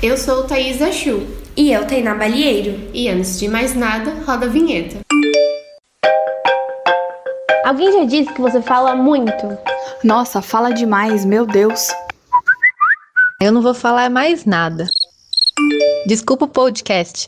Eu 0.00 0.16
sou 0.16 0.44
Thaís 0.44 0.80
Achu. 0.80 1.26
E 1.56 1.72
eu, 1.72 1.84
Tainá 1.84 2.14
Balieiro. 2.14 2.88
E 2.94 3.08
antes 3.08 3.36
de 3.36 3.48
mais 3.48 3.74
nada, 3.74 4.12
roda 4.24 4.46
a 4.46 4.48
vinheta. 4.48 4.98
Alguém 7.64 7.92
já 7.92 8.04
disse 8.04 8.32
que 8.32 8.40
você 8.40 8.62
fala 8.62 8.94
muito? 8.94 9.58
Nossa, 10.04 10.40
fala 10.40 10.70
demais, 10.70 11.24
meu 11.24 11.44
Deus. 11.44 11.88
Eu 13.42 13.50
não 13.50 13.60
vou 13.60 13.74
falar 13.74 14.08
mais 14.08 14.44
nada. 14.44 14.86
Desculpa 16.06 16.44
o 16.44 16.48
podcast. 16.48 17.26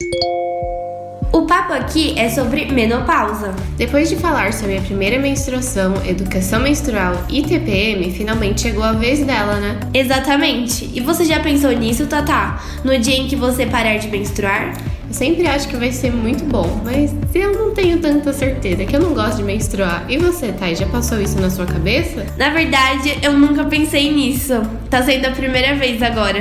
O 1.50 1.52
papo 1.52 1.72
aqui 1.72 2.16
é 2.16 2.28
sobre 2.28 2.66
menopausa. 2.66 3.52
Depois 3.76 4.08
de 4.08 4.14
falar 4.14 4.52
sobre 4.52 4.78
a 4.78 4.80
primeira 4.82 5.18
menstruação, 5.18 5.94
educação 6.06 6.60
menstrual 6.60 7.24
e 7.28 7.42
TPM, 7.42 8.08
finalmente 8.12 8.60
chegou 8.60 8.84
a 8.84 8.92
vez 8.92 9.26
dela, 9.26 9.56
né? 9.56 9.80
Exatamente. 9.92 10.88
E 10.94 11.00
você 11.00 11.24
já 11.24 11.40
pensou 11.40 11.72
nisso, 11.72 12.06
Tatá? 12.06 12.62
No 12.84 12.96
dia 12.96 13.16
em 13.16 13.26
que 13.26 13.34
você 13.34 13.66
parar 13.66 13.96
de 13.96 14.06
menstruar? 14.06 14.74
Eu 15.10 15.14
sempre 15.14 15.44
acho 15.48 15.66
que 15.66 15.76
vai 15.76 15.90
ser 15.90 16.12
muito 16.12 16.44
bom, 16.44 16.80
mas 16.84 17.12
eu 17.34 17.52
não 17.52 17.74
tenho 17.74 17.98
tanta 17.98 18.32
certeza, 18.32 18.84
que 18.84 18.94
eu 18.94 19.00
não 19.00 19.12
gosto 19.12 19.38
de 19.38 19.42
menstruar. 19.42 20.06
E 20.08 20.16
você, 20.16 20.52
Thay, 20.52 20.76
já 20.76 20.86
passou 20.86 21.20
isso 21.20 21.36
na 21.40 21.50
sua 21.50 21.66
cabeça? 21.66 22.24
Na 22.38 22.50
verdade, 22.50 23.18
eu 23.20 23.32
nunca 23.32 23.64
pensei 23.64 24.12
nisso. 24.12 24.62
Tá 24.88 25.02
sendo 25.02 25.26
a 25.26 25.32
primeira 25.32 25.74
vez 25.74 26.00
agora. 26.00 26.38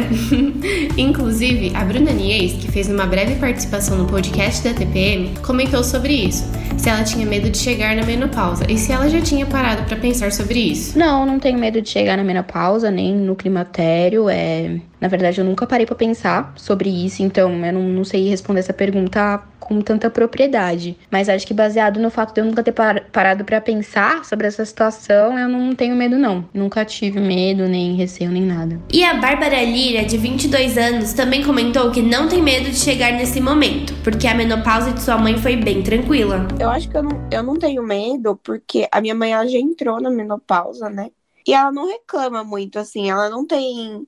Inclusive, 0.96 1.72
a 1.76 1.84
Bruna 1.84 2.12
Nies, 2.12 2.54
que 2.54 2.72
fez 2.72 2.88
uma 2.88 3.08
breve 3.08 3.36
participação 3.36 3.98
no 3.98 4.06
podcast 4.06 4.64
da 4.64 4.72
TPM, 4.72 5.32
comentou 5.42 5.84
sobre 5.84 6.14
isso. 6.14 6.46
Se 6.80 6.88
ela 6.88 7.04
tinha 7.04 7.26
medo 7.26 7.50
de 7.50 7.58
chegar 7.58 7.94
na 7.94 8.04
menopausa 8.04 8.64
e 8.72 8.78
se 8.78 8.94
ela 8.94 9.10
já 9.10 9.20
tinha 9.20 9.46
parado 9.46 9.84
para 9.84 9.98
pensar 9.98 10.32
sobre 10.32 10.60
isso. 10.60 10.98
Não, 10.98 11.26
não 11.26 11.38
tenho 11.38 11.60
medo 11.60 11.82
de 11.82 11.90
chegar 11.90 12.16
na 12.16 12.24
menopausa, 12.24 12.90
nem 12.90 13.14
no 13.14 13.36
climatério. 13.36 14.30
É... 14.30 14.80
Na 15.00 15.10
verdade, 15.10 15.42
eu 15.42 15.46
nunca 15.46 15.68
parei 15.68 15.86
para 15.86 15.96
pensar 15.96 16.54
sobre 16.56 16.90
isso, 16.90 17.22
então 17.22 17.52
eu 17.66 17.74
não, 17.74 17.84
não 17.84 18.04
sei 18.06 18.30
responder 18.30 18.62
essa 18.62 18.74
pergunta 18.74 19.42
com 19.70 19.82
tanta 19.82 20.10
propriedade. 20.10 20.98
Mas 21.12 21.30
acho 21.30 21.46
que 21.46 21.54
baseado 21.54 22.00
no 22.00 22.10
fato 22.10 22.34
de 22.34 22.42
eu 22.42 22.46
nunca 22.46 22.64
ter 22.64 22.74
parado 23.12 23.46
para 23.46 23.62
pensar 23.62 24.26
sobre 24.26 24.48
essa 24.48 24.66
situação, 24.66 25.38
eu 25.38 25.48
não 25.48 25.76
tenho 25.76 25.96
medo 25.96 26.18
não. 26.18 26.44
Nunca 26.52 26.84
tive 26.84 27.20
medo, 27.20 27.68
nem 27.68 27.96
receio, 27.96 28.32
nem 28.32 28.42
nada. 28.42 28.80
E 28.92 29.04
a 29.04 29.14
Bárbara 29.14 29.64
Lira, 29.64 30.04
de 30.04 30.18
22 30.18 30.76
anos, 30.78 31.14
também 31.14 31.44
comentou 31.44 31.92
que 31.92 32.02
não 32.02 32.28
tem 32.28 32.42
medo 32.42 32.70
de 32.70 32.78
chegar 32.78 33.14
nesse 33.14 33.40
momento, 33.40 33.94
porque 34.04 34.28
a 34.28 34.34
menopausa 34.34 34.92
de 34.92 35.02
sua 35.02 35.20
mãe 35.20 35.38
foi 35.38 35.56
bem 35.56 35.84
tranquila. 35.84 36.48
Eu 36.60 36.69
acho 36.70 36.90
que 36.90 36.98
eu 36.98 37.04
não, 37.04 37.30
eu 37.32 37.44
não 37.44 37.58
tenho 37.58 37.84
medo, 37.84 38.36
porque 38.38 38.88
a 38.92 39.02
minha 39.02 39.16
mãe 39.16 39.34
ela 39.34 39.48
já 39.48 39.58
entrou 39.58 40.02
na 40.02 40.10
menopausa, 40.10 40.90
né? 40.90 41.12
E 41.48 41.54
ela 41.54 41.72
não 41.72 41.88
reclama 41.88 42.44
muito, 42.44 42.80
assim, 42.80 43.10
ela 43.10 43.30
não 43.30 43.46
tem 43.46 44.08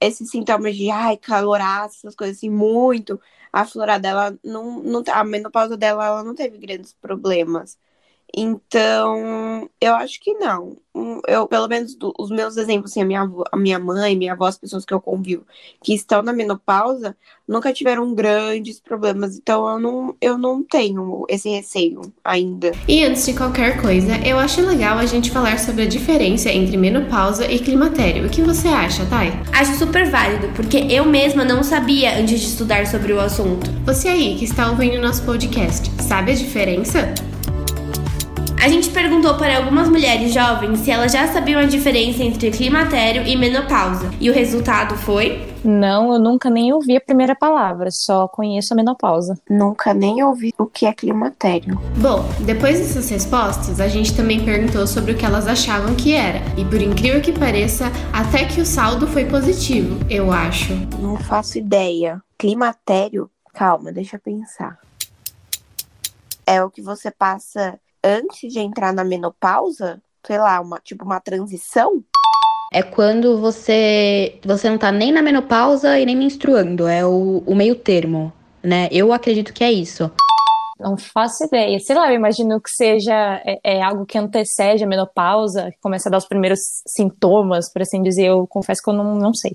esses 0.00 0.30
sintomas 0.30 0.76
de 0.76 0.90
ai, 0.90 1.16
caloraço, 1.16 1.98
essas 1.98 2.14
coisas 2.16 2.36
assim, 2.38 2.50
muito 2.50 3.20
a 3.52 3.64
flora 3.64 3.98
dela 3.98 4.38
não, 4.44 4.82
não 4.82 5.02
a 5.08 5.24
menopausa 5.24 5.76
dela 5.76 6.06
ela 6.06 6.24
não 6.24 6.34
teve 6.34 6.58
grandes 6.58 6.92
problemas. 6.94 7.78
Então, 8.34 9.68
eu 9.80 9.94
acho 9.94 10.20
que 10.20 10.34
não. 10.34 10.76
Eu, 11.26 11.46
pelo 11.46 11.68
menos, 11.68 11.94
do, 11.94 12.12
os 12.18 12.30
meus 12.30 12.56
exemplos, 12.56 12.90
assim, 12.90 13.02
a 13.02 13.04
minha, 13.04 13.30
a 13.52 13.56
minha 13.56 13.78
mãe, 13.78 14.16
minha 14.16 14.32
avó, 14.32 14.46
as 14.46 14.58
pessoas 14.58 14.84
que 14.84 14.92
eu 14.92 15.00
convivo 15.00 15.44
que 15.82 15.94
estão 15.94 16.22
na 16.22 16.32
menopausa, 16.32 17.16
nunca 17.46 17.72
tiveram 17.72 18.14
grandes 18.14 18.80
problemas. 18.80 19.36
Então, 19.36 19.66
eu 19.68 19.78
não, 19.78 20.16
eu 20.20 20.36
não 20.36 20.62
tenho 20.62 21.24
esse 21.28 21.48
receio 21.48 22.02
ainda. 22.22 22.72
E 22.86 23.04
antes 23.04 23.24
de 23.24 23.32
qualquer 23.32 23.80
coisa, 23.80 24.16
eu 24.26 24.38
acho 24.38 24.60
legal 24.60 24.98
a 24.98 25.06
gente 25.06 25.30
falar 25.30 25.58
sobre 25.58 25.82
a 25.82 25.88
diferença 25.88 26.50
entre 26.50 26.76
menopausa 26.76 27.50
e 27.50 27.58
climatério. 27.58 28.26
O 28.26 28.30
que 28.30 28.42
você 28.42 28.68
acha, 28.68 29.06
Thay? 29.06 29.32
Acho 29.52 29.74
super 29.74 30.10
válido, 30.10 30.48
porque 30.54 30.78
eu 30.90 31.04
mesma 31.04 31.44
não 31.44 31.62
sabia 31.62 32.18
antes 32.18 32.40
de 32.40 32.46
estudar 32.46 32.86
sobre 32.86 33.12
o 33.12 33.20
assunto. 33.20 33.70
Você 33.86 34.08
aí 34.08 34.36
que 34.36 34.44
está 34.44 34.70
ouvindo 34.70 35.00
nosso 35.00 35.22
podcast, 35.24 35.90
sabe 36.02 36.32
a 36.32 36.34
diferença? 36.34 37.14
A 38.60 38.68
gente 38.68 38.90
perguntou 38.90 39.36
para 39.36 39.56
algumas 39.56 39.88
mulheres 39.88 40.34
jovens 40.34 40.80
se 40.80 40.90
elas 40.90 41.12
já 41.12 41.28
sabiam 41.28 41.60
a 41.60 41.64
diferença 41.64 42.24
entre 42.24 42.50
climatério 42.50 43.24
e 43.24 43.36
menopausa. 43.36 44.10
E 44.20 44.28
o 44.28 44.34
resultado 44.34 44.96
foi? 44.96 45.46
Não, 45.64 46.12
eu 46.12 46.18
nunca 46.18 46.50
nem 46.50 46.72
ouvi 46.72 46.96
a 46.96 47.00
primeira 47.00 47.36
palavra, 47.36 47.88
só 47.92 48.26
conheço 48.26 48.74
a 48.74 48.76
menopausa. 48.76 49.38
Nunca 49.48 49.94
nem 49.94 50.24
ouvi 50.24 50.52
o 50.58 50.66
que 50.66 50.86
é 50.86 50.92
climatério. 50.92 51.80
Bom, 51.98 52.28
depois 52.40 52.80
dessas 52.80 53.08
respostas, 53.08 53.80
a 53.80 53.86
gente 53.86 54.14
também 54.16 54.44
perguntou 54.44 54.88
sobre 54.88 55.12
o 55.12 55.16
que 55.16 55.24
elas 55.24 55.46
achavam 55.46 55.94
que 55.94 56.12
era. 56.12 56.40
E 56.56 56.64
por 56.64 56.82
incrível 56.82 57.20
que 57.20 57.32
pareça, 57.32 57.86
até 58.12 58.44
que 58.44 58.60
o 58.60 58.66
saldo 58.66 59.06
foi 59.06 59.24
positivo, 59.24 59.98
eu 60.10 60.32
acho. 60.32 60.74
Não 61.00 61.16
faço 61.16 61.58
ideia. 61.58 62.20
Climatério? 62.36 63.30
Calma, 63.54 63.92
deixa 63.92 64.16
eu 64.16 64.20
pensar. 64.20 64.78
É 66.44 66.62
o 66.62 66.70
que 66.70 66.82
você 66.82 67.10
passa 67.10 67.78
antes 68.02 68.52
de 68.52 68.60
entrar 68.60 68.92
na 68.92 69.04
menopausa, 69.04 70.00
sei 70.26 70.38
lá, 70.38 70.60
uma, 70.60 70.78
tipo 70.78 71.04
uma 71.04 71.20
transição? 71.20 72.02
É 72.72 72.82
quando 72.82 73.40
você 73.40 74.38
você 74.44 74.68
não 74.68 74.76
tá 74.76 74.92
nem 74.92 75.10
na 75.10 75.22
menopausa 75.22 75.98
e 75.98 76.04
nem 76.04 76.16
menstruando, 76.16 76.86
é 76.86 77.04
o, 77.04 77.42
o 77.46 77.54
meio 77.54 77.74
termo, 77.74 78.32
né? 78.62 78.88
Eu 78.92 79.12
acredito 79.12 79.52
que 79.52 79.64
é 79.64 79.72
isso. 79.72 80.10
Não 80.78 80.96
faço 80.96 81.44
ideia. 81.44 81.78
Sei 81.80 81.96
lá, 81.96 82.08
eu 82.10 82.14
imagino 82.14 82.60
que 82.60 82.70
seja 82.70 83.42
é, 83.44 83.58
é, 83.64 83.82
algo 83.82 84.06
que 84.06 84.16
antecede 84.16 84.84
a 84.84 84.86
menopausa, 84.86 85.72
que 85.72 85.78
começa 85.80 86.08
a 86.08 86.12
dar 86.12 86.18
os 86.18 86.28
primeiros 86.28 86.60
sintomas, 86.86 87.72
por 87.72 87.82
assim 87.82 88.00
dizer. 88.00 88.26
Eu 88.26 88.46
confesso 88.46 88.80
que 88.82 88.90
eu 88.90 88.94
não, 88.94 89.16
não 89.16 89.34
sei. 89.34 89.54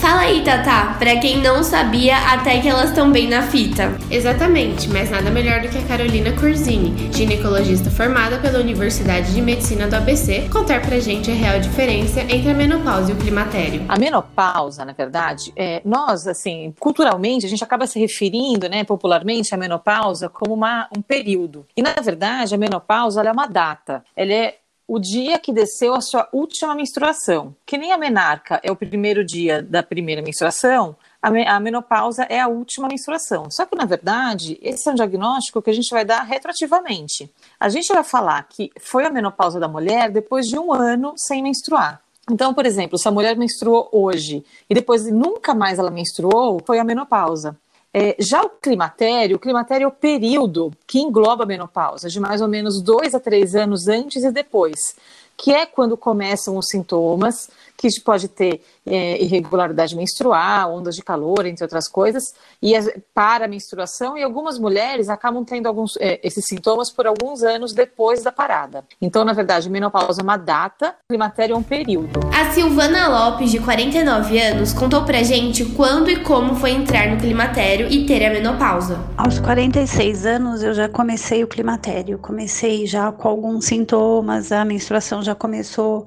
Fala 0.00 0.22
aí, 0.22 0.44
Tata, 0.44 0.94
pra 0.98 1.16
quem 1.16 1.38
não 1.38 1.62
sabia, 1.62 2.16
até 2.16 2.60
que 2.60 2.68
elas 2.68 2.90
estão 2.90 3.10
bem 3.10 3.28
na 3.28 3.42
fita. 3.42 3.96
Exatamente, 4.10 4.88
mas 4.88 5.10
nada 5.10 5.30
melhor 5.30 5.60
do 5.60 5.68
que 5.68 5.78
a 5.78 5.82
Carolina 5.82 6.32
Cursini, 6.32 7.10
ginecologista 7.12 7.90
formada 7.90 8.38
pela 8.38 8.58
Universidade 8.58 9.34
de 9.34 9.40
Medicina 9.40 9.88
do 9.88 9.96
ABC, 9.96 10.48
contar 10.52 10.82
pra 10.82 10.98
gente 11.00 11.30
a 11.30 11.34
real 11.34 11.58
diferença 11.58 12.20
entre 12.20 12.50
a 12.50 12.54
menopausa 12.54 13.10
e 13.10 13.14
o 13.14 13.18
climatério. 13.18 13.84
A 13.88 13.98
menopausa, 13.98 14.84
na 14.84 14.92
verdade, 14.92 15.52
é, 15.56 15.80
nós, 15.84 16.26
assim, 16.26 16.74
culturalmente, 16.78 17.46
a 17.46 17.48
gente 17.48 17.64
acaba 17.64 17.86
se 17.86 17.98
referindo, 17.98 18.68
né, 18.68 18.84
popularmente, 18.84 19.54
à 19.54 19.58
menopausa 19.58 20.28
como 20.28 20.54
uma, 20.54 20.88
um 20.96 21.00
período. 21.00 21.66
E, 21.76 21.82
na 21.82 21.94
verdade, 22.02 22.54
a 22.54 22.58
menopausa 22.58 23.22
é 23.22 23.32
uma 23.32 23.46
data. 23.46 24.04
Ela 24.14 24.32
é 24.32 24.54
o 24.88 24.98
dia 24.98 25.38
que 25.38 25.52
desceu 25.52 25.94
a 25.94 26.00
sua 26.00 26.28
última 26.32 26.74
menstruação. 26.74 27.54
Que 27.66 27.76
nem 27.76 27.92
a 27.92 27.98
menarca 27.98 28.60
é 28.62 28.70
o 28.70 28.76
primeiro 28.76 29.24
dia 29.24 29.62
da 29.62 29.82
primeira 29.82 30.22
menstruação, 30.22 30.96
a, 31.20 31.30
me, 31.30 31.44
a, 31.44 31.58
menopausa 31.58 32.22
é 32.24 32.40
a 32.40 32.46
última 32.46 32.86
menstruação. 32.86 33.50
Só 33.50 33.66
que, 33.66 33.74
na 33.74 33.84
verdade, 33.84 34.58
esse 34.62 34.88
é 34.88 34.92
um 34.92 34.94
diagnóstico 34.94 35.60
que 35.60 35.70
a 35.70 35.72
gente 35.72 35.90
vai 35.90 36.04
dar 36.04 36.22
retroativamente. 36.22 37.28
A 37.58 37.68
gente 37.68 37.92
vai 37.92 38.04
falar 38.04 38.46
que 38.48 38.70
foi 38.78 39.04
a 39.04 39.10
menopausa 39.10 39.58
da 39.58 39.66
mulher 39.66 40.10
depois 40.10 40.46
de 40.46 40.56
um 40.56 40.72
ano 40.72 41.14
sem 41.16 41.42
menstruar. 41.42 42.00
Então, 42.30 42.54
por 42.54 42.66
exemplo, 42.66 42.98
se 42.98 43.06
a 43.08 43.12
mulher 43.12 43.36
menstruou 43.36 43.88
hoje 43.92 44.44
e 44.68 44.74
depois 44.74 45.04
nunca 45.10 45.54
mais 45.54 45.78
ela 45.78 45.90
menstruou, 45.90 46.60
foi 46.64 46.78
a 46.78 46.84
menopausa. 46.84 47.56
É, 47.98 48.14
já 48.18 48.42
o 48.42 48.50
climatério, 48.50 49.36
o 49.36 49.38
climatério 49.38 49.86
é 49.86 49.88
o 49.88 49.90
período 49.90 50.70
que 50.86 50.98
engloba 50.98 51.44
a 51.44 51.46
menopausa, 51.46 52.10
de 52.10 52.20
mais 52.20 52.42
ou 52.42 52.48
menos 52.48 52.82
dois 52.82 53.14
a 53.14 53.18
três 53.18 53.54
anos 53.54 53.88
antes 53.88 54.22
e 54.22 54.30
depois, 54.30 54.94
que 55.36 55.52
é 55.52 55.66
quando 55.66 55.96
começam 55.96 56.56
os 56.56 56.68
sintomas, 56.68 57.50
que 57.76 57.88
pode 58.00 58.28
ter 58.28 58.62
é, 58.86 59.22
irregularidade 59.22 59.94
menstrual, 59.94 60.74
ondas 60.74 60.96
de 60.96 61.02
calor, 61.02 61.44
entre 61.44 61.62
outras 61.62 61.88
coisas, 61.88 62.34
e 62.62 62.74
as, 62.74 62.88
para 63.14 63.44
a 63.44 63.48
menstruação, 63.48 64.16
e 64.16 64.22
algumas 64.22 64.58
mulheres 64.58 65.08
acabam 65.08 65.44
tendo 65.44 65.66
alguns, 65.66 65.96
é, 65.98 66.18
esses 66.22 66.44
sintomas 66.46 66.90
por 66.90 67.06
alguns 67.06 67.42
anos 67.42 67.72
depois 67.72 68.22
da 68.22 68.32
parada. 68.32 68.84
Então, 69.00 69.24
na 69.24 69.32
verdade, 69.32 69.68
menopausa 69.68 70.22
é 70.22 70.24
uma 70.24 70.36
data, 70.36 70.94
climatério 71.08 71.54
é 71.54 71.56
um 71.56 71.62
período. 71.62 72.20
A 72.34 72.52
Silvana 72.52 73.08
Lopes, 73.08 73.50
de 73.50 73.60
49 73.60 74.38
anos, 74.38 74.72
contou 74.72 75.04
pra 75.04 75.22
gente 75.22 75.64
quando 75.64 76.10
e 76.10 76.22
como 76.22 76.54
foi 76.54 76.70
entrar 76.70 77.08
no 77.08 77.18
climatério 77.18 77.88
e 77.90 78.06
ter 78.06 78.24
a 78.24 78.30
menopausa. 78.30 78.98
Aos 79.16 79.38
46 79.38 80.24
anos 80.24 80.62
eu 80.62 80.72
já 80.72 80.88
comecei 80.88 81.44
o 81.44 81.46
climatério, 81.46 82.18
comecei 82.18 82.86
já 82.86 83.12
com 83.12 83.28
alguns 83.28 83.66
sintomas, 83.66 84.50
a 84.52 84.64
menstruação 84.64 85.22
já 85.26 85.34
começou 85.34 86.06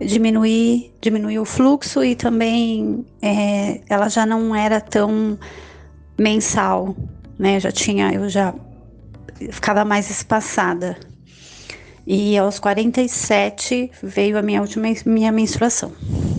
diminuir, 0.00 0.92
diminuir 1.00 1.38
o 1.38 1.44
fluxo 1.44 2.04
e 2.04 2.14
também 2.14 3.04
é, 3.22 3.80
ela 3.88 4.08
já 4.08 4.26
não 4.26 4.54
era 4.54 4.80
tão 4.80 5.38
mensal, 6.18 6.94
né? 7.38 7.60
Já 7.60 7.70
tinha, 7.70 8.12
eu 8.12 8.28
já 8.28 8.54
ficava 9.50 9.84
mais 9.84 10.10
espaçada. 10.10 10.96
E 12.06 12.36
aos 12.36 12.58
47 12.58 13.90
veio 14.02 14.38
a 14.38 14.42
minha 14.42 14.60
última 14.60 14.88
minha 15.06 15.32
menstruação. 15.32 15.92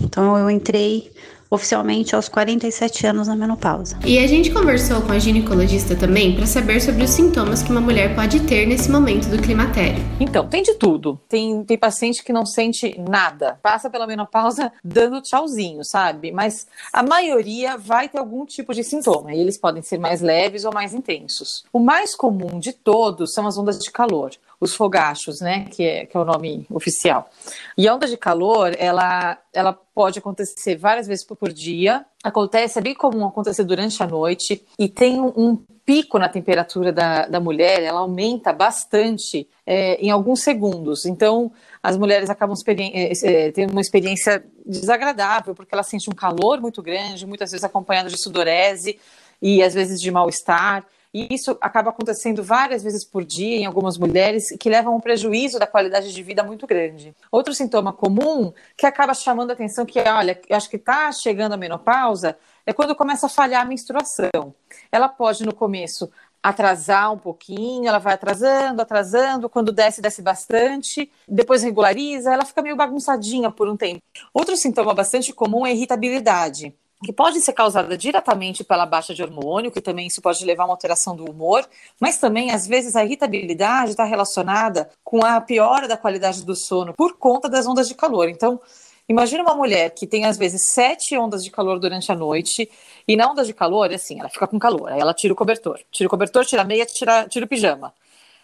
Então 0.04 0.36
eu 0.38 0.48
entrei 0.48 1.10
oficialmente 1.50 2.14
aos 2.14 2.28
47 2.28 3.06
anos 3.06 3.28
na 3.28 3.36
menopausa. 3.36 3.98
E 4.04 4.18
a 4.18 4.26
gente 4.26 4.50
conversou 4.50 5.02
com 5.02 5.12
a 5.12 5.18
ginecologista 5.18 5.94
também 5.94 6.34
para 6.34 6.46
saber 6.46 6.80
sobre 6.80 7.04
os 7.04 7.10
sintomas 7.10 7.62
que 7.62 7.70
uma 7.70 7.80
mulher 7.80 8.14
pode 8.14 8.40
ter 8.40 8.66
nesse 8.66 8.90
momento 8.90 9.28
do 9.28 9.40
climatério. 9.40 10.02
Então, 10.20 10.48
tem 10.48 10.62
de 10.62 10.74
tudo. 10.74 11.20
Tem, 11.28 11.64
tem 11.64 11.78
paciente 11.78 12.22
que 12.24 12.32
não 12.32 12.44
sente 12.44 12.98
nada, 12.98 13.58
passa 13.62 13.90
pela 13.90 14.06
menopausa 14.06 14.72
dando 14.84 15.20
tchauzinho, 15.20 15.84
sabe? 15.84 16.32
Mas 16.32 16.66
a 16.92 17.02
maioria 17.02 17.76
vai 17.76 18.08
ter 18.08 18.18
algum 18.18 18.44
tipo 18.44 18.74
de 18.74 18.82
sintoma 18.82 19.34
e 19.34 19.40
eles 19.40 19.58
podem 19.58 19.82
ser 19.82 19.98
mais 19.98 20.20
leves 20.20 20.64
ou 20.64 20.72
mais 20.72 20.94
intensos. 20.94 21.64
O 21.72 21.78
mais 21.78 22.14
comum 22.14 22.58
de 22.58 22.72
todos 22.72 23.32
são 23.32 23.46
as 23.46 23.58
ondas 23.58 23.78
de 23.78 23.90
calor 23.90 24.30
os 24.60 24.74
fogachos, 24.74 25.40
né, 25.40 25.66
que 25.70 25.82
é, 25.84 26.06
que 26.06 26.16
é 26.16 26.20
o 26.20 26.24
nome 26.24 26.66
oficial. 26.70 27.28
E 27.76 27.86
a 27.86 27.94
onda 27.94 28.06
de 28.06 28.16
calor, 28.16 28.74
ela, 28.78 29.38
ela 29.52 29.72
pode 29.72 30.18
acontecer 30.18 30.76
várias 30.76 31.06
vezes 31.06 31.24
por 31.24 31.52
dia, 31.52 32.04
acontece, 32.22 32.80
bem 32.80 32.94
comum 32.94 33.26
acontecer 33.26 33.64
durante 33.64 34.02
a 34.02 34.06
noite, 34.06 34.64
e 34.78 34.88
tem 34.88 35.20
um, 35.20 35.32
um 35.36 35.56
pico 35.84 36.18
na 36.18 36.28
temperatura 36.28 36.92
da, 36.92 37.26
da 37.26 37.38
mulher, 37.38 37.82
ela 37.82 38.00
aumenta 38.00 38.52
bastante 38.52 39.48
é, 39.64 39.94
em 39.96 40.10
alguns 40.10 40.42
segundos. 40.42 41.06
Então, 41.06 41.52
as 41.80 41.96
mulheres 41.96 42.28
acabam 42.28 42.56
é, 42.66 43.12
é, 43.22 43.52
tendo 43.52 43.70
uma 43.70 43.80
experiência 43.80 44.44
desagradável, 44.66 45.54
porque 45.54 45.72
ela 45.72 45.84
sente 45.84 46.10
um 46.10 46.14
calor 46.14 46.60
muito 46.60 46.82
grande, 46.82 47.24
muitas 47.24 47.52
vezes 47.52 47.62
acompanhado 47.62 48.08
de 48.08 48.20
sudorese 48.20 48.98
e 49.40 49.62
às 49.62 49.74
vezes 49.74 50.00
de 50.00 50.10
mal-estar. 50.10 50.84
E 51.16 51.28
isso 51.30 51.56
acaba 51.62 51.88
acontecendo 51.88 52.42
várias 52.42 52.82
vezes 52.82 53.02
por 53.02 53.24
dia 53.24 53.56
em 53.56 53.64
algumas 53.64 53.96
mulheres, 53.96 54.54
que 54.60 54.68
levam 54.68 54.94
um 54.94 55.00
prejuízo 55.00 55.58
da 55.58 55.66
qualidade 55.66 56.12
de 56.12 56.22
vida 56.22 56.44
muito 56.44 56.66
grande. 56.66 57.16
Outro 57.32 57.54
sintoma 57.54 57.90
comum 57.90 58.52
que 58.76 58.84
acaba 58.84 59.14
chamando 59.14 59.48
a 59.48 59.54
atenção, 59.54 59.86
que 59.86 59.98
é, 59.98 60.12
olha, 60.12 60.38
eu 60.46 60.54
acho 60.54 60.68
que 60.68 60.76
está 60.76 61.10
chegando 61.10 61.54
a 61.54 61.56
menopausa, 61.56 62.36
é 62.66 62.72
quando 62.74 62.94
começa 62.94 63.24
a 63.24 63.30
falhar 63.30 63.62
a 63.62 63.64
menstruação. 63.64 64.54
Ela 64.92 65.08
pode, 65.08 65.42
no 65.46 65.54
começo, 65.54 66.10
atrasar 66.42 67.10
um 67.14 67.18
pouquinho, 67.18 67.88
ela 67.88 67.98
vai 67.98 68.12
atrasando, 68.12 68.82
atrasando, 68.82 69.48
quando 69.48 69.72
desce, 69.72 70.02
desce 70.02 70.20
bastante, 70.20 71.10
depois 71.26 71.62
regulariza, 71.62 72.30
ela 72.30 72.44
fica 72.44 72.60
meio 72.60 72.76
bagunçadinha 72.76 73.50
por 73.50 73.70
um 73.70 73.76
tempo. 73.76 74.02
Outro 74.34 74.54
sintoma 74.54 74.92
bastante 74.92 75.32
comum 75.32 75.64
é 75.64 75.72
irritabilidade 75.72 76.74
que 77.06 77.12
pode 77.12 77.40
ser 77.40 77.52
causada 77.52 77.96
diretamente 77.96 78.64
pela 78.64 78.84
baixa 78.84 79.14
de 79.14 79.22
hormônio, 79.22 79.70
que 79.70 79.80
também 79.80 80.08
isso 80.08 80.20
pode 80.20 80.44
levar 80.44 80.64
a 80.64 80.66
uma 80.66 80.72
alteração 80.72 81.14
do 81.14 81.24
humor, 81.24 81.64
mas 82.00 82.18
também, 82.18 82.50
às 82.50 82.66
vezes, 82.66 82.96
a 82.96 83.04
irritabilidade 83.04 83.92
está 83.92 84.02
relacionada 84.02 84.90
com 85.04 85.24
a 85.24 85.40
piora 85.40 85.86
da 85.86 85.96
qualidade 85.96 86.44
do 86.44 86.56
sono 86.56 86.92
por 86.94 87.16
conta 87.16 87.48
das 87.48 87.64
ondas 87.64 87.86
de 87.86 87.94
calor. 87.94 88.28
Então, 88.28 88.60
imagina 89.08 89.44
uma 89.44 89.54
mulher 89.54 89.90
que 89.90 90.04
tem, 90.04 90.24
às 90.24 90.36
vezes, 90.36 90.62
sete 90.62 91.16
ondas 91.16 91.44
de 91.44 91.50
calor 91.50 91.78
durante 91.78 92.10
a 92.10 92.14
noite, 92.16 92.68
e 93.06 93.14
na 93.14 93.30
onda 93.30 93.44
de 93.44 93.54
calor, 93.54 93.94
assim, 93.94 94.18
ela 94.18 94.28
fica 94.28 94.48
com 94.48 94.58
calor, 94.58 94.90
aí 94.90 94.98
ela 94.98 95.14
tira 95.14 95.32
o 95.32 95.36
cobertor, 95.36 95.78
tira 95.92 96.08
o 96.08 96.10
cobertor, 96.10 96.44
tira 96.44 96.62
a 96.62 96.64
meia, 96.64 96.84
tira, 96.84 97.28
tira 97.28 97.44
o 97.44 97.48
pijama. 97.48 97.94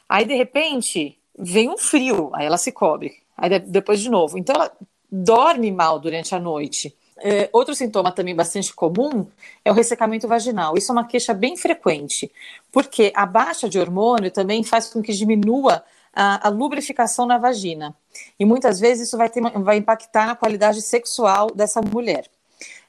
Aí, 0.09 0.25
de 0.25 0.37
repente, 0.37 1.19
vem 1.37 1.69
um 1.69 1.77
frio, 1.77 2.31
aí 2.33 2.47
ela 2.47 2.59
se 2.59 2.71
cobre, 2.71 3.13
aí 3.37 3.59
depois 3.59 3.99
de 3.99 4.09
novo. 4.09 4.39
Então, 4.39 4.55
ela 4.55 4.71
dorme 5.11 5.73
mal 5.73 5.99
durante 5.99 6.33
a 6.33 6.39
noite. 6.39 6.97
É, 7.25 7.49
outro 7.53 7.75
sintoma 7.75 8.11
também 8.11 8.35
bastante 8.35 8.75
comum 8.75 9.27
é 9.65 9.71
o 9.71 9.75
ressecamento 9.75 10.27
vaginal. 10.27 10.77
Isso 10.77 10.91
é 10.91 10.95
uma 10.95 11.07
queixa 11.07 11.33
bem 11.33 11.57
frequente, 11.57 12.31
porque 12.73 13.13
a 13.15 13.25
baixa 13.25 13.69
de 13.69 13.79
hormônio 13.79 14.31
também 14.31 14.65
faz 14.65 14.89
com 14.89 15.01
que 15.01 15.13
diminua 15.13 15.85
a, 16.13 16.49
a 16.49 16.51
lubrificação 16.51 17.25
na 17.25 17.39
vagina. 17.39 17.95
E 18.39 18.45
muitas 18.45 18.81
vezes 18.81 19.07
isso 19.09 19.17
vai, 19.17 19.29
ter, 19.29 19.41
vai 19.41 19.77
impactar 19.77 20.27
na 20.27 20.37
qualidade 20.37 20.83
sexual 20.83 21.49
dessa 21.55 21.81
mulher. 21.81 22.29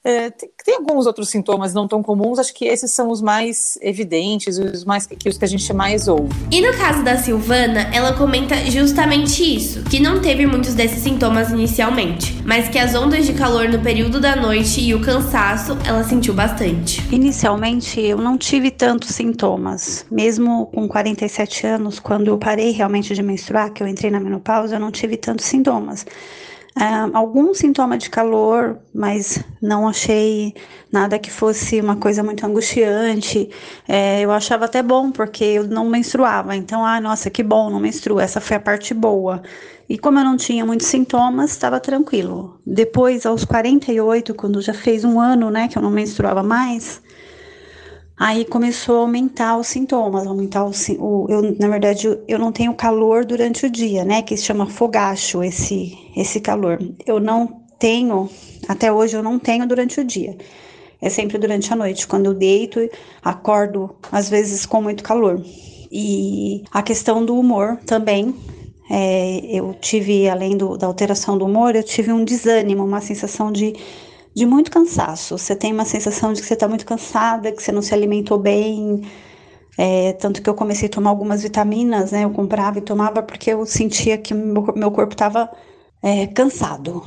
É, 0.06 0.30
tem, 0.30 0.50
tem, 0.66 0.76
alguns 0.76 1.06
outros 1.06 1.30
sintomas 1.30 1.74
não 1.74 1.88
tão 1.88 2.04
comuns, 2.04 2.38
acho 2.38 2.54
que 2.54 2.66
esses 2.66 2.92
são 2.92 3.10
os 3.10 3.22
mais 3.22 3.78
evidentes, 3.82 4.58
os 4.58 4.84
mais 4.84 5.06
que, 5.06 5.30
os 5.30 5.38
que 5.38 5.46
a 5.46 5.48
gente 5.48 5.72
mais 5.72 6.10
ouve. 6.10 6.34
E 6.52 6.60
no 6.60 6.78
caso 6.78 7.02
da 7.04 7.18
Silvana, 7.18 7.90
ela 7.94 8.12
comenta 8.12 8.54
justamente 8.70 9.42
isso, 9.42 9.82
que 9.84 10.02
não 10.02 10.20
teve 10.20 10.46
muitos 10.46 10.74
desses 10.74 11.02
sintomas 11.02 11.52
inicialmente, 11.52 12.36
mas 12.46 12.68
que 12.68 12.78
as 12.78 12.94
ondas 12.96 13.26
de 13.26 13.34
calor 13.34 13.70
no 13.70 13.80
período 13.80 14.20
da 14.20 14.36
noite 14.36 14.82
e 14.82 14.94
o 14.94 15.00
cansaço 15.00 15.78
ela 15.88 16.04
sentiu 16.04 16.34
bastante. 16.34 17.02
Inicialmente 17.10 18.02
eu 18.02 18.18
não 18.18 18.38
tive 18.38 18.72
tantos 18.72 19.12
sintomas, 19.12 20.06
mesmo 20.12 20.66
com 20.66 20.86
47 20.86 21.66
anos, 21.66 21.98
quando 21.98 22.28
eu 22.28 22.38
parei 22.38 22.72
realmente 22.72 23.16
de 23.16 23.24
menstruar, 23.24 23.72
que 23.72 23.82
eu 23.82 23.88
entrei 23.88 24.12
na 24.12 24.20
menopausa, 24.20 24.76
eu 24.76 24.80
não 24.82 24.92
tive 24.92 25.16
tantos 25.16 25.46
sintomas 25.46 26.06
algum 27.14 27.54
sintoma 27.54 27.98
de 27.98 28.10
calor, 28.10 28.80
mas 28.94 29.40
não 29.62 29.88
achei 29.88 30.54
nada 30.92 31.20
que 31.20 31.30
fosse 31.30 31.80
uma 31.80 31.96
coisa 31.96 32.24
muito 32.24 32.46
angustiante. 32.46 33.50
É, 33.88 34.22
eu 34.22 34.32
achava 34.32 34.66
até 34.66 34.82
bom, 34.82 35.12
porque 35.12 35.44
eu 35.44 35.68
não 35.68 35.88
menstruava. 35.90 36.56
Então, 36.56 36.84
ah, 36.84 37.00
nossa, 37.00 37.30
que 37.30 37.44
bom, 37.44 37.70
não 37.70 37.80
menstruo. 37.80 38.20
Essa 38.20 38.42
foi 38.42 38.58
a 38.58 38.60
parte 38.60 38.94
boa. 38.94 39.42
E 39.88 39.98
como 39.98 40.20
eu 40.20 40.24
não 40.24 40.38
tinha 40.38 40.66
muitos 40.66 40.88
sintomas, 40.88 41.52
estava 41.52 41.80
tranquilo. 41.80 42.60
Depois, 42.66 43.26
aos 43.26 43.46
48, 43.46 44.34
quando 44.34 44.62
já 44.62 44.74
fez 44.74 45.04
um 45.04 45.20
ano, 45.20 45.52
né, 45.52 45.68
que 45.68 45.78
eu 45.78 45.82
não 45.82 45.92
menstruava 45.92 46.42
mais, 46.42 47.02
Aí 48.18 48.46
começou 48.46 48.98
a 48.98 49.02
aumentar 49.02 49.58
os 49.58 49.68
sintomas, 49.68 50.28
aumentar 50.28 50.64
o, 50.66 50.72
o 51.00 51.28
eu, 51.30 51.42
na 51.60 51.68
verdade, 51.68 52.08
eu 52.28 52.38
não 52.38 52.52
tenho 52.52 52.74
calor 52.74 53.26
durante 53.26 53.66
o 53.66 53.70
dia, 53.70 54.06
né? 54.06 54.22
Que 54.22 54.38
se 54.38 54.44
chama 54.44 54.68
fogacho 54.68 55.44
esse 55.44 55.98
esse 56.16 56.40
calor. 56.40 56.80
Eu 57.06 57.20
não 57.20 57.64
tenho, 57.80 58.30
até 58.68 58.92
hoje 58.92 59.18
eu 59.18 59.24
não 59.24 59.40
tenho 59.40 59.68
durante 59.68 60.00
o 60.00 60.06
dia. 60.06 60.38
É 61.02 61.10
sempre 61.10 61.38
durante 61.38 61.74
a 61.74 61.76
noite, 61.76 62.08
quando 62.08 62.28
eu 62.28 62.34
deito, 62.34 62.80
acordo 63.22 63.96
às 64.12 64.30
vezes 64.30 64.66
com 64.66 64.82
muito 64.82 65.04
calor. 65.04 65.44
E 65.92 66.64
a 66.72 66.82
questão 66.82 67.26
do 67.26 67.38
humor 67.38 67.78
também, 67.86 68.34
é, 68.90 69.42
eu 69.52 69.74
tive, 69.74 70.30
além 70.30 70.56
do, 70.56 70.78
da 70.78 70.88
alteração 70.88 71.38
do 71.38 71.46
humor, 71.46 71.76
eu 71.76 71.84
tive 71.84 72.14
um 72.14 72.24
desânimo, 72.24 72.86
uma 72.86 73.02
sensação 73.02 73.52
de 73.52 73.74
de 74.36 74.46
muito 74.46 74.72
cansaço. 74.72 75.38
Você 75.38 75.56
tem 75.56 75.74
uma 75.74 75.86
sensação 75.86 76.34
de 76.34 76.42
que 76.42 76.48
você 76.48 76.54
está 76.56 76.68
muito 76.68 76.86
cansada, 76.86 77.52
que 77.52 77.62
você 77.62 77.72
não 77.72 77.82
se 77.82 77.94
alimentou 77.94 78.38
bem. 78.40 79.02
É, 79.78 80.14
tanto 80.14 80.42
que 80.42 80.50
eu 80.50 80.56
comecei 80.56 80.88
a 80.88 80.92
tomar 80.92 81.10
algumas 81.10 81.44
vitaminas, 81.44 82.12
né? 82.12 82.26
Eu 82.26 82.32
comprava 82.32 82.80
e 82.80 82.82
tomava 82.82 83.24
porque 83.24 83.52
eu 83.52 83.66
sentia 83.66 84.18
que 84.18 84.34
meu, 84.34 84.92
corpo 84.92 85.14
estava 85.14 85.50
é, 86.02 86.28
cansado, 86.28 87.04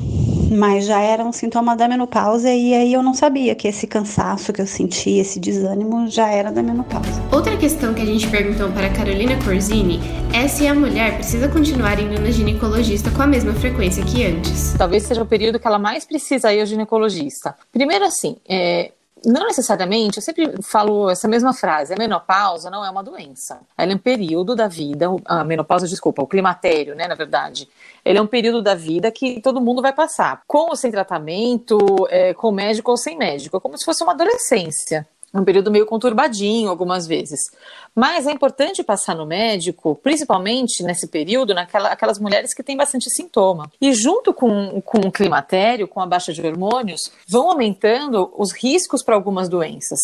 mas 0.50 0.86
já 0.86 1.00
era 1.00 1.24
um 1.24 1.32
sintoma 1.32 1.76
da 1.76 1.88
menopausa 1.88 2.50
e 2.50 2.74
aí 2.74 2.92
eu 2.92 3.02
não 3.02 3.14
sabia 3.14 3.54
que 3.54 3.68
esse 3.68 3.86
cansaço 3.86 4.52
que 4.52 4.60
eu 4.60 4.66
sentia, 4.66 5.20
esse 5.20 5.40
desânimo, 5.40 6.08
já 6.08 6.28
era 6.28 6.50
da 6.50 6.62
menopausa. 6.62 7.22
Outra 7.32 7.56
questão 7.56 7.94
que 7.94 8.02
a 8.02 8.06
gente 8.06 8.28
perguntou 8.28 8.70
para 8.70 8.86
a 8.86 8.90
Carolina 8.90 9.36
Corzini 9.44 10.00
é 10.32 10.48
se 10.48 10.66
a 10.66 10.74
mulher 10.74 11.14
precisa 11.14 11.48
continuar 11.48 11.98
indo 11.98 12.20
na 12.20 12.30
ginecologista 12.30 13.10
com 13.10 13.22
a 13.22 13.26
mesma 13.26 13.52
frequência 13.54 14.04
que 14.04 14.24
antes. 14.24 14.74
Talvez 14.76 15.04
seja 15.04 15.22
o 15.22 15.26
período 15.26 15.58
que 15.58 15.66
ela 15.66 15.78
mais 15.78 16.04
precisa 16.04 16.52
ir 16.52 16.60
ao 16.60 16.66
ginecologista. 16.66 17.54
Primeiro 17.72 18.04
assim, 18.04 18.36
é, 18.48 18.92
não 19.24 19.46
necessariamente, 19.46 20.18
eu 20.18 20.22
sempre 20.22 20.62
falo 20.62 21.08
essa 21.10 21.26
mesma 21.26 21.52
frase, 21.52 21.94
a 21.94 21.96
menopausa 21.96 22.70
não 22.70 22.84
é 22.84 22.90
uma 22.90 23.02
doença. 23.02 23.60
Ela 23.76 23.92
é 23.92 23.94
um 23.94 23.98
período 23.98 24.54
da 24.54 24.68
vida, 24.68 25.06
a 25.24 25.42
menopausa, 25.42 25.88
desculpa, 25.88 26.22
o 26.22 26.26
climatério, 26.26 26.94
né, 26.94 27.08
na 27.08 27.14
verdade. 27.14 27.68
Ele 28.04 28.18
é 28.18 28.22
um 28.22 28.26
período 28.26 28.62
da 28.62 28.74
vida 28.74 29.10
que 29.10 29.40
todo 29.40 29.60
mundo 29.60 29.82
vai 29.82 29.92
passar, 29.92 30.42
com 30.46 30.68
ou 30.68 30.76
sem 30.76 30.90
tratamento, 30.90 31.78
é, 32.10 32.34
com 32.34 32.52
médico 32.52 32.90
ou 32.90 32.96
sem 32.96 33.16
médico, 33.16 33.56
é 33.56 33.60
como 33.60 33.76
se 33.76 33.84
fosse 33.84 34.02
uma 34.02 34.12
adolescência 34.12 35.06
um 35.40 35.44
período 35.44 35.70
meio 35.70 35.86
conturbadinho 35.86 36.68
algumas 36.68 37.06
vezes. 37.06 37.40
Mas 37.94 38.26
é 38.26 38.32
importante 38.32 38.82
passar 38.82 39.14
no 39.14 39.26
médico, 39.26 39.94
principalmente 40.02 40.82
nesse 40.82 41.08
período, 41.08 41.54
naquelas 41.54 41.92
aquelas 41.92 42.18
mulheres 42.18 42.54
que 42.54 42.62
têm 42.62 42.76
bastante 42.76 43.10
sintoma. 43.10 43.70
E 43.80 43.92
junto 43.92 44.32
com, 44.32 44.80
com 44.82 44.98
o 44.98 45.12
climatério, 45.12 45.88
com 45.88 46.00
a 46.00 46.06
baixa 46.06 46.32
de 46.32 46.46
hormônios, 46.46 47.10
vão 47.26 47.50
aumentando 47.50 48.32
os 48.36 48.52
riscos 48.52 49.02
para 49.02 49.14
algumas 49.14 49.48
doenças. 49.48 49.98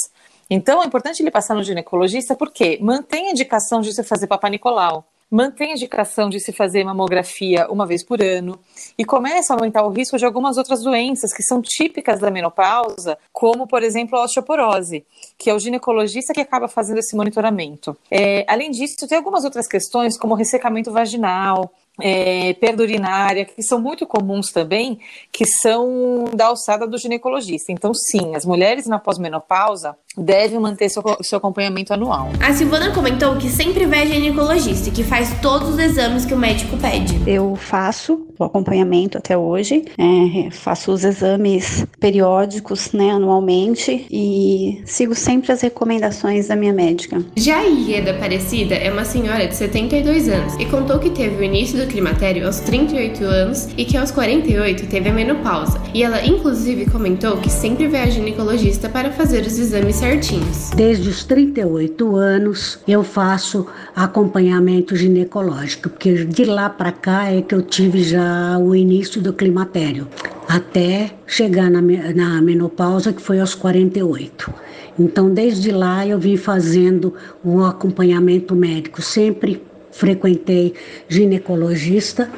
Então 0.49 0.83
é 0.83 0.87
importante 0.87 1.23
ele 1.23 1.31
passar 1.31 1.55
no 1.55 1.62
ginecologista 1.62 2.35
porque 2.35 2.79
mantém 2.81 3.29
a 3.29 3.31
indicação 3.31 3.81
de 3.81 3.93
você 3.93 4.03
fazer 4.03 4.27
Papa 4.27 4.49
Nicolau, 4.49 5.07
mantém 5.33 5.71
a 5.71 5.73
indicação 5.73 6.29
de 6.29 6.39
se 6.39 6.53
fazer 6.53 6.85
mamografia 6.85 7.67
uma 7.71 7.87
vez 7.87 8.05
por 8.05 8.23
ano 8.23 8.59
e 8.99 9.05
começa 9.05 9.55
a 9.55 9.57
aumentar 9.57 9.83
o 9.83 9.89
risco 9.89 10.19
de 10.19 10.27
algumas 10.27 10.59
outras 10.59 10.83
doenças 10.83 11.33
que 11.33 11.43
são 11.43 11.62
típicas 11.62 12.21
da 12.21 12.31
menopausa, 12.31 13.17
como, 13.33 13.67
por 13.67 13.83
exemplo, 13.83 14.19
a 14.19 14.25
osteoporose, 14.25 15.07
que 15.39 15.49
é 15.49 15.55
o 15.55 15.59
ginecologista 15.59 16.35
que 16.35 16.41
acaba 16.41 16.69
fazendo 16.69 16.99
esse 16.99 17.17
monitoramento. 17.17 17.97
É, 18.11 18.45
além 18.47 18.71
disso, 18.71 19.09
tem 19.09 19.17
algumas 19.17 19.43
outras 19.43 19.67
questões, 19.67 20.19
como 20.19 20.35
ressecamento 20.35 20.93
vaginal, 20.93 21.73
é, 22.01 22.55
perda 22.55 22.83
urinária, 22.83 23.45
que 23.45 23.63
são 23.63 23.81
muito 23.81 24.07
comuns 24.07 24.51
também, 24.51 24.99
que 25.31 25.45
são 25.45 26.25
da 26.35 26.47
alçada 26.47 26.87
do 26.87 26.99
ginecologista. 26.99 27.73
Então, 27.73 27.93
sim, 27.93 28.35
as 28.35 28.45
mulheres 28.45 28.87
na 28.87 28.99
pós-menopausa 28.99 29.97
devem 30.17 30.59
manter 30.59 30.89
seu, 30.89 31.03
seu 31.23 31.39
acompanhamento 31.39 31.93
anual. 31.93 32.29
A 32.41 32.53
Silvana 32.53 32.93
comentou 32.93 33.37
que 33.37 33.49
sempre 33.49 33.87
vai 33.87 34.03
a 34.03 34.07
ginecologista 34.07 34.89
e 34.89 34.93
que 34.93 35.03
faz 35.03 35.41
todos 35.41 35.71
os 35.71 35.79
exames 35.79 36.25
que 36.25 36.35
o 36.35 36.39
médico 36.39 36.77
pede. 36.77 37.21
Eu 37.27 37.57
faço 37.57 38.27
o 38.39 38.45
acompanhamento 38.45 39.17
até 39.17 39.37
hoje, 39.37 39.85
é, 39.97 40.51
faço 40.51 40.93
os 40.93 41.05
exames 41.05 41.87
periódicos, 41.99 42.93
né, 42.93 43.11
anualmente 43.11 44.07
e 44.11 44.83
sigo 44.85 45.15
sempre 45.15 45.53
as 45.53 45.61
recomendações 45.61 46.49
da 46.49 46.57
minha 46.57 46.73
médica. 46.73 47.25
Já 47.37 47.59
a 47.59 47.63
Ieda 47.63 48.11
Aparecida 48.11 48.75
é 48.75 48.91
uma 48.91 49.05
senhora 49.05 49.47
de 49.47 49.55
72 49.55 50.29
anos 50.29 50.55
e 50.55 50.67
contou 50.67 50.99
que 50.99 51.11
teve 51.11 51.37
o 51.37 51.43
início 51.43 51.79
do 51.83 51.87
climatério 51.89 52.47
aos 52.47 52.61
38 52.61 53.25
anos 53.25 53.69
e 53.77 53.85
que 53.85 53.97
aos 53.97 54.11
48 54.11 54.87
teve 54.87 55.09
a 55.09 55.12
menopausa. 55.12 55.81
E 55.93 56.03
ela 56.03 56.25
inclusive 56.25 56.87
comentou 56.87 57.37
que 57.39 57.51
sempre 57.51 57.89
vai 57.89 58.03
a 58.03 58.11
ginecologista 58.11 58.89
para 58.89 59.11
fazer 59.11 59.45
os 59.45 59.59
exames 59.59 59.97
certinhos. 59.97 60.71
Desde 60.71 61.09
os 61.09 61.25
38 61.25 62.17
anos 62.17 62.79
eu 62.87 63.03
faço 63.03 63.67
acompanhamento 63.95 64.95
ginecológico, 64.95 65.91
porque 65.91 66.25
de 66.25 66.45
lá 66.45 66.71
para 66.71 66.93
cá 66.93 67.31
é 67.31 67.43
que 67.43 67.55
eu 67.55 67.62
tive 67.62 68.03
já 68.03 68.59
o 68.59 68.75
início 68.75 69.21
do 69.21 69.33
climatério, 69.33 70.07
até 70.49 71.11
chegar 71.27 71.71
na, 71.71 71.81
na 71.81 72.41
menopausa, 72.41 73.12
que 73.12 73.21
foi 73.21 73.41
aos 73.41 73.55
48. 73.55 74.53
Então, 74.99 75.33
desde 75.33 75.71
lá 75.71 76.07
eu 76.07 76.19
vim 76.19 76.37
fazendo 76.37 77.15
um 77.45 77.65
acompanhamento 77.65 78.55
médico, 78.55 79.01
sempre 79.01 79.62
frequentei 79.93 80.75
ginecologista 81.09 82.29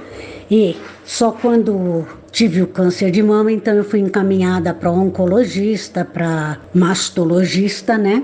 e 0.50 0.76
só 1.04 1.30
quando 1.32 2.06
tive 2.30 2.62
o 2.62 2.66
câncer 2.66 3.11
de 3.11 3.23
mama, 3.23 3.52
então 3.52 3.75
eu 3.75 3.84
fui 3.84 4.00
encaminhada 4.00 4.75
para 4.75 4.90
oncologista, 4.90 6.04
para 6.04 6.58
mastologista, 6.75 7.96
né? 7.96 8.23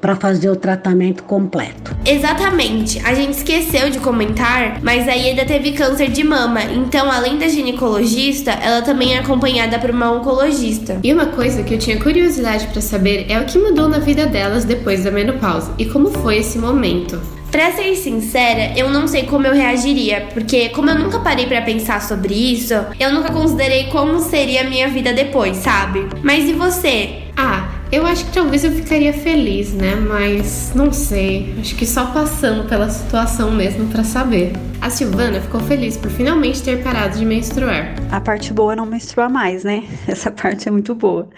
para 0.00 0.16
fazer 0.16 0.48
o 0.48 0.56
tratamento 0.56 1.22
completo. 1.24 1.96
Exatamente. 2.06 3.00
A 3.04 3.14
gente 3.14 3.32
esqueceu 3.32 3.90
de 3.90 3.98
comentar, 3.98 4.80
mas 4.82 5.08
a 5.08 5.12
Ieda 5.12 5.44
teve 5.44 5.72
câncer 5.72 6.08
de 6.08 6.22
mama, 6.24 6.62
então 6.62 7.10
além 7.10 7.38
da 7.38 7.48
ginecologista, 7.48 8.52
ela 8.52 8.82
também 8.82 9.14
é 9.14 9.18
acompanhada 9.18 9.78
por 9.78 9.90
uma 9.90 10.12
oncologista. 10.12 11.00
E 11.02 11.12
uma 11.12 11.26
coisa 11.26 11.62
que 11.62 11.74
eu 11.74 11.78
tinha 11.78 11.98
curiosidade 11.98 12.66
para 12.68 12.80
saber 12.80 13.26
é 13.28 13.40
o 13.40 13.44
que 13.44 13.58
mudou 13.58 13.88
na 13.88 13.98
vida 13.98 14.26
delas 14.26 14.64
depois 14.64 15.04
da 15.04 15.10
menopausa 15.10 15.74
e 15.78 15.86
como 15.86 16.10
foi 16.10 16.38
esse 16.38 16.58
momento. 16.58 17.20
Pra 17.50 17.72
ser 17.72 17.94
sincera, 17.96 18.72
eu 18.76 18.90
não 18.90 19.08
sei 19.08 19.24
como 19.24 19.46
eu 19.46 19.54
reagiria, 19.54 20.28
porque 20.34 20.68
como 20.68 20.90
eu 20.90 20.98
nunca 20.98 21.18
parei 21.20 21.46
para 21.46 21.62
pensar 21.62 22.02
sobre 22.02 22.34
isso, 22.34 22.74
eu 23.00 23.12
nunca 23.12 23.32
considerei 23.32 23.86
como 23.86 24.20
seria 24.20 24.62
a 24.62 24.64
minha 24.64 24.88
vida 24.88 25.14
depois, 25.14 25.56
sabe? 25.56 26.06
Mas 26.22 26.48
e 26.48 26.52
você? 26.52 27.22
Ah, 27.36 27.70
eu 27.90 28.04
acho 28.04 28.26
que 28.26 28.32
talvez 28.32 28.64
eu 28.64 28.72
ficaria 28.72 29.14
feliz, 29.14 29.72
né? 29.72 29.94
Mas 29.94 30.72
não 30.74 30.92
sei. 30.92 31.54
Acho 31.58 31.74
que 31.74 31.86
só 31.86 32.06
passando 32.06 32.68
pela 32.68 32.90
situação 32.90 33.50
mesmo 33.50 33.86
para 33.86 34.04
saber. 34.04 34.52
A 34.80 34.90
Silvana 34.90 35.40
ficou 35.40 35.60
feliz 35.60 35.96
por 35.96 36.10
finalmente 36.10 36.62
ter 36.62 36.82
parado 36.82 37.18
de 37.18 37.24
menstruar. 37.24 37.94
A 38.10 38.20
parte 38.20 38.52
boa 38.52 38.74
é 38.74 38.76
não 38.76 38.84
menstruar 38.84 39.30
mais, 39.30 39.64
né? 39.64 39.84
Essa 40.06 40.30
parte 40.30 40.68
é 40.68 40.70
muito 40.70 40.94
boa. 40.94 41.30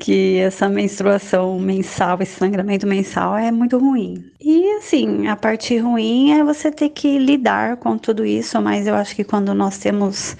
Que 0.00 0.38
essa 0.38 0.68
menstruação 0.68 1.58
mensal, 1.58 2.18
esse 2.20 2.38
sangramento 2.38 2.86
mensal 2.86 3.36
é 3.36 3.50
muito 3.50 3.78
ruim. 3.78 4.24
E 4.50 4.66
assim, 4.78 5.26
a 5.26 5.36
parte 5.36 5.76
ruim 5.76 6.32
é 6.32 6.42
você 6.42 6.70
ter 6.72 6.88
que 6.88 7.18
lidar 7.18 7.76
com 7.76 7.98
tudo 7.98 8.24
isso, 8.24 8.58
mas 8.62 8.86
eu 8.86 8.94
acho 8.94 9.14
que 9.14 9.22
quando 9.22 9.52
nós 9.52 9.76
temos 9.76 10.38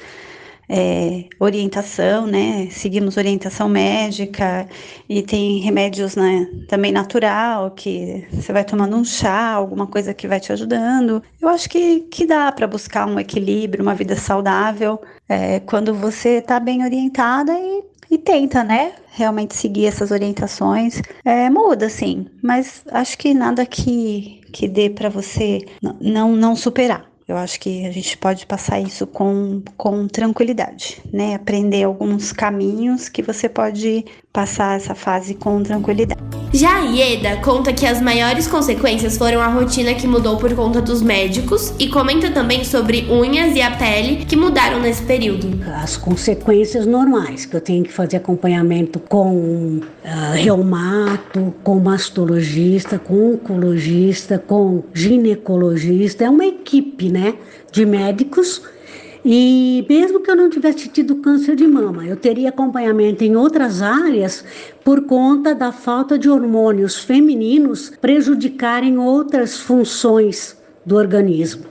é, 0.66 1.24
orientação, 1.38 2.26
né? 2.26 2.68
Seguimos 2.70 3.18
orientação 3.18 3.68
médica 3.68 4.66
e 5.08 5.22
tem 5.22 5.58
remédios, 5.60 6.16
né? 6.16 6.46
Também 6.68 6.90
natural 6.90 7.70
que 7.72 8.26
você 8.32 8.50
vai 8.50 8.64
tomando 8.64 8.96
um 8.96 9.04
chá, 9.04 9.52
alguma 9.52 9.86
coisa 9.86 10.14
que 10.14 10.26
vai 10.26 10.40
te 10.40 10.52
ajudando. 10.54 11.22
Eu 11.38 11.48
acho 11.50 11.68
que, 11.68 12.00
que 12.00 12.24
dá 12.24 12.50
para 12.50 12.66
buscar 12.66 13.06
um 13.06 13.20
equilíbrio, 13.20 13.82
uma 13.82 13.94
vida 13.94 14.16
saudável 14.16 14.98
é, 15.28 15.60
quando 15.60 15.92
você 15.94 16.38
está 16.38 16.58
bem 16.58 16.82
orientada 16.82 17.52
e, 17.52 17.84
e 18.10 18.18
tenta, 18.18 18.64
né? 18.64 18.92
Realmente 19.10 19.54
seguir 19.54 19.86
essas 19.86 20.10
orientações. 20.10 21.02
É, 21.24 21.50
muda, 21.50 21.88
sim, 21.88 22.26
mas 22.42 22.82
acho 22.90 23.18
que 23.18 23.34
nada 23.34 23.66
que, 23.66 24.40
que 24.52 24.68
dê 24.68 24.90
para 24.90 25.08
você 25.08 25.66
não, 26.00 26.32
não 26.32 26.56
superar. 26.56 27.08
Eu 27.26 27.36
acho 27.36 27.60
que 27.60 27.84
a 27.84 27.90
gente 27.90 28.16
pode 28.16 28.46
passar 28.46 28.80
isso 28.80 29.06
com, 29.06 29.62
com 29.76 30.08
tranquilidade, 30.08 31.02
né? 31.12 31.34
Aprender 31.34 31.82
alguns 31.82 32.32
caminhos 32.32 33.10
que 33.10 33.20
você 33.20 33.50
pode 33.50 34.06
passar 34.32 34.76
essa 34.76 34.94
fase 34.94 35.34
com 35.34 35.62
tranquilidade. 35.62 36.20
Já 36.52 36.78
a 36.78 36.80
Ieda 36.80 37.36
conta 37.36 37.74
que 37.74 37.84
as 37.84 38.00
maiores 38.00 38.46
consequências 38.46 39.18
foram 39.18 39.38
a 39.40 39.48
rotina 39.48 39.92
que 39.92 40.06
mudou 40.06 40.38
por 40.38 40.54
conta 40.54 40.80
dos 40.80 41.02
médicos 41.02 41.74
e 41.78 41.88
comenta 41.88 42.30
também 42.30 42.64
sobre 42.64 43.06
unhas 43.10 43.54
e 43.54 43.60
a 43.60 43.70
pele 43.70 44.24
que 44.24 44.34
mudaram 44.34 44.80
nesse 44.80 45.02
período. 45.02 45.60
As 45.74 45.98
consequências 45.98 46.86
normais, 46.86 47.44
que 47.44 47.54
eu 47.54 47.60
tenho 47.60 47.84
que 47.84 47.92
fazer 47.92 48.16
acompanhamento 48.16 48.98
com 48.98 49.80
uh, 49.80 49.82
reumato, 50.34 51.54
com 51.62 51.78
mastologista, 51.78 52.98
com 52.98 53.34
oncologista, 53.34 54.38
com 54.38 54.82
ginecologista, 54.94 56.24
é 56.24 56.30
uma 56.30 56.46
equipe, 56.46 57.10
né, 57.10 57.34
de 57.70 57.84
médicos 57.84 58.62
e 59.24 59.84
mesmo 59.88 60.20
que 60.20 60.30
eu 60.30 60.36
não 60.36 60.48
tivesse 60.48 60.88
tido 60.88 61.16
câncer 61.16 61.56
de 61.56 61.66
mama, 61.66 62.04
eu 62.04 62.16
teria 62.16 62.48
acompanhamento 62.50 63.24
em 63.24 63.36
outras 63.36 63.82
áreas 63.82 64.44
por 64.84 65.02
conta 65.02 65.54
da 65.54 65.72
falta 65.72 66.18
de 66.18 66.28
hormônios 66.30 66.98
femininos 66.98 67.92
prejudicarem 68.00 68.98
outras 68.98 69.58
funções 69.58 70.56
do 70.84 70.96
organismo. 70.96 71.66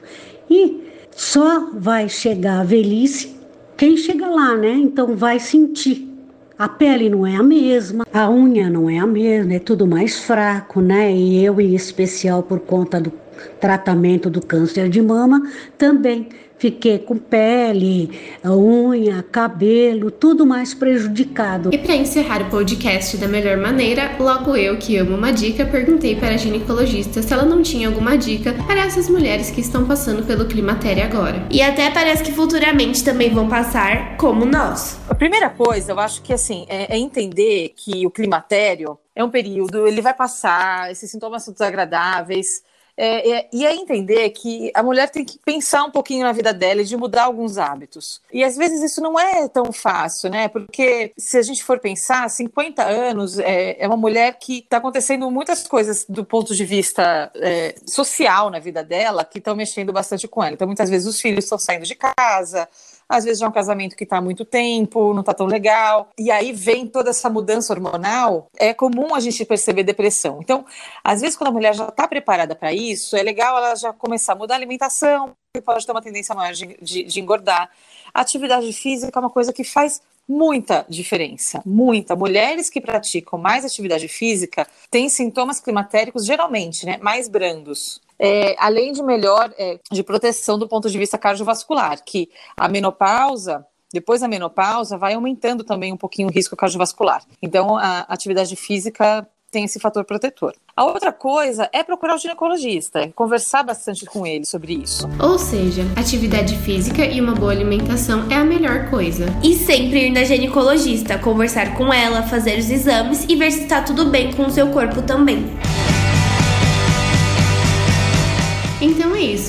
E 0.50 0.84
só 1.12 1.72
vai 1.74 2.10
chegar 2.10 2.60
a 2.60 2.64
velhice 2.64 3.38
quem 3.78 3.96
chega 3.96 4.28
lá, 4.28 4.58
né? 4.58 4.72
Então 4.72 5.16
vai 5.16 5.40
sentir. 5.40 6.12
A 6.58 6.68
pele 6.68 7.12
não 7.12 7.28
é 7.28 7.36
a 7.36 7.44
mesma, 7.44 8.04
a 8.12 8.28
unha 8.28 8.68
não 8.68 8.90
é 8.90 8.98
a 8.98 9.06
mesma, 9.06 9.54
é 9.54 9.60
tudo 9.60 9.86
mais 9.86 10.18
fraco, 10.18 10.82
né? 10.82 11.16
E 11.16 11.46
eu, 11.46 11.62
em 11.62 11.76
especial, 11.76 12.42
por 12.42 12.60
conta 12.62 13.00
do 13.00 13.14
tratamento 13.60 14.30
do 14.30 14.46
câncer 14.46 14.90
de 14.90 15.02
mama, 15.02 15.42
também 15.78 16.30
Fiquei 16.58 16.98
com 16.98 17.18
pele, 17.18 18.20
unha, 18.44 19.22
cabelo, 19.22 20.10
tudo 20.10 20.44
mais 20.44 20.74
prejudicado. 20.74 21.70
E 21.72 21.78
para 21.78 21.96
encerrar 21.96 22.42
o 22.42 22.50
podcast 22.50 23.16
da 23.18 23.28
melhor 23.28 23.58
maneira, 23.58 24.16
logo 24.20 24.56
eu, 24.56 24.76
que 24.78 24.98
amo 24.98 25.16
uma 25.16 25.32
dica, 25.32 25.66
perguntei 25.66 26.16
para 26.16 26.34
a 26.34 26.38
ginecologista 26.38 27.22
se 27.22 27.32
ela 27.32 27.46
não 27.46 27.62
tinha 27.62 27.88
alguma 27.88 28.18
dica 28.18 28.54
para 28.66 28.86
essas 28.86 29.08
mulheres 29.08 29.52
que 29.52 29.62
estão 29.62 29.86
passando 29.86 30.26
pelo 30.26 30.46
climatério 30.46 31.04
agora. 31.04 31.46
E 31.52 31.62
até 31.62 31.92
parece 31.92 32.24
que 32.24 32.32
futuramente 32.32 33.04
também 33.04 33.32
vão 33.32 33.48
passar 33.48 34.18
como 34.18 34.44
nós. 34.44 35.00
A 35.08 35.14
primeira 35.14 35.52
coisa, 35.52 35.92
eu 35.92 36.00
acho 36.00 36.24
que 36.24 36.34
assim, 36.34 36.66
é, 36.70 36.96
é 36.96 36.98
entender 36.98 37.74
que 37.76 38.04
o 38.08 38.10
climatério 38.10 38.98
é 39.16 39.24
um 39.24 39.30
período, 39.30 39.86
ele 39.86 40.02
vai 40.02 40.14
passar, 40.14 40.92
esses 40.92 41.12
sintomas 41.12 41.44
são 41.44 41.54
desagradáveis. 41.54 42.64
É, 42.98 43.32
é, 43.32 43.50
e 43.54 43.64
é 43.64 43.76
entender 43.76 44.28
que 44.32 44.72
a 44.74 44.82
mulher 44.82 45.10
tem 45.10 45.24
que 45.24 45.38
pensar 45.46 45.84
um 45.84 45.92
pouquinho 45.92 46.24
na 46.24 46.32
vida 46.32 46.52
dela 46.52 46.82
e 46.82 46.86
de 46.86 46.98
mudar 46.98 47.26
alguns 47.26 47.60
hábitos. 47.60 48.20
E 48.34 48.44
às 48.44 48.58
vezes 48.58 48.82
isso 48.82 49.00
não 49.00 49.20
é 49.20 49.48
tão 49.48 49.72
fácil, 49.72 50.32
né? 50.32 50.48
Porque 50.48 51.14
se 51.16 51.38
a 51.38 51.44
gente 51.44 51.64
for 51.64 51.80
pensar, 51.80 52.28
50 52.28 52.84
anos 52.84 53.38
é, 53.38 53.78
é 53.80 53.88
uma 53.88 53.98
mulher 53.98 54.40
que 54.40 54.60
está 54.60 54.78
acontecendo 54.78 55.30
muitas 55.30 55.68
coisas 55.68 56.06
do 56.10 56.26
ponto 56.26 56.56
de 56.56 56.66
vista 56.66 57.32
é, 57.36 57.76
social 57.86 58.50
na 58.50 58.58
vida 58.58 58.84
dela 58.84 59.24
que 59.24 59.38
estão 59.38 59.56
mexendo 59.56 59.94
bastante 59.94 60.28
com 60.28 60.44
ela. 60.44 60.54
Então, 60.54 60.68
muitas 60.68 60.90
vezes 60.90 61.08
os 61.08 61.22
filhos 61.22 61.44
estão 61.44 61.60
saindo 61.60 61.86
de 61.86 61.96
casa, 61.96 62.68
às 63.10 63.24
vezes 63.24 63.40
já 63.40 63.46
é 63.46 63.50
um 63.50 63.54
casamento 63.54 63.96
que 63.96 64.04
está 64.04 64.18
há 64.18 64.22
muito 64.22 64.44
tempo, 64.44 65.14
não 65.14 65.22
está 65.22 65.34
tão 65.34 65.46
legal, 65.46 66.10
e 66.18 66.30
aí 66.30 66.52
vem 66.52 66.88
toda 66.88 67.10
essa 67.10 67.30
mudança 67.30 67.74
hormonal, 67.74 68.48
é 68.58 68.74
comum 68.74 69.16
a 69.16 69.20
gente 69.20 69.46
perceber 69.46 69.84
depressão. 69.84 70.40
Então, 70.42 70.66
às 71.04 71.22
vezes, 71.22 71.38
quando 71.38 71.50
a 71.50 71.54
mulher 71.54 71.74
já 71.74 71.88
está 71.88 72.08
preparada 72.08 72.56
para 72.56 72.74
isso, 72.74 73.16
é 73.16 73.24
legal 73.24 73.58
ela 73.58 73.76
já 73.76 73.94
começar 73.94 74.34
a 74.34 74.36
mudar 74.36 74.56
a 74.56 74.58
alimentação, 74.58 75.36
que 75.54 75.62
pode 75.62 75.86
ter 75.86 75.92
uma 75.92 76.02
tendência 76.02 76.36
maior 76.36 76.54
de, 76.54 76.78
de, 76.82 77.04
de 77.04 77.20
engordar. 77.20 77.70
Atividade 78.14 78.72
física 78.74 79.18
é 79.18 79.20
uma 79.20 79.30
coisa 79.30 79.54
que 79.54 79.64
faz 79.64 80.02
muita 80.28 80.86
diferença, 80.90 81.62
muita. 81.66 82.16
Mulheres 82.16 82.70
que 82.70 82.82
praticam 82.82 83.40
mais 83.40 83.64
atividade 83.64 84.08
física 84.10 84.68
têm 84.92 85.08
sintomas 85.08 85.60
climatéricos 85.60 86.26
geralmente, 86.26 86.86
né, 86.86 86.98
mais 87.02 87.30
brandos 87.30 88.02
é, 88.20 88.56
além 88.58 88.92
de 88.92 89.04
melhor 89.04 89.54
é, 89.58 89.80
de 89.92 90.04
proteção 90.04 90.58
do 90.58 90.68
ponto 90.68 90.90
de 90.90 90.98
vista 90.98 91.18
cardiovascular, 91.18 92.04
que 92.04 92.30
a 92.56 92.68
menopausa 92.68 93.66
depois 93.94 94.20
da 94.20 94.28
menopausa 94.28 94.98
vai 94.98 95.14
aumentando 95.14 95.64
também 95.64 95.94
um 95.94 95.98
pouquinho 95.98 96.28
o 96.28 96.32
risco 96.32 96.58
cardiovascular. 96.58 97.24
Então, 97.42 97.78
a 97.78 98.02
atividade 98.02 98.54
física 98.56 99.26
tem 99.50 99.64
esse 99.64 99.80
fator 99.80 100.04
protetor. 100.04 100.54
A 100.76 100.86
outra 100.86 101.12
coisa 101.12 101.70
é 101.72 101.82
procurar 101.84 102.16
o 102.16 102.18
ginecologista, 102.18 103.10
conversar 103.16 103.64
bastante 103.64 104.06
com 104.06 104.28
ele 104.28 104.46
sobre 104.46 104.74
isso. 104.74 105.08
Ou 105.22 105.40
seja, 105.40 105.84
atividade 105.96 106.56
física 106.58 107.06
e 107.06 107.22
uma 107.22 107.34
boa 107.34 107.52
alimentação 107.52 108.30
é 108.30 108.36
a 108.36 108.44
melhor 108.44 108.90
coisa. 108.90 109.26
E 109.44 109.56
sempre 109.56 110.08
ir 110.08 110.12
na 110.12 110.24
ginecologista, 110.24 111.18
conversar 111.18 111.76
com 111.78 111.94
ela, 111.94 112.24
fazer 112.24 112.60
os 112.60 112.70
exames 112.70 113.26
e 113.28 113.36
ver 113.36 113.52
se 113.52 113.64
está 113.64 113.82
tudo 113.82 114.06
bem 114.10 114.34
com 114.34 114.48
o 114.48 114.52
seu 114.52 114.70
corpo 114.72 115.02
também. 115.02 115.46